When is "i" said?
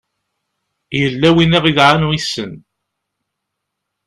1.55-1.57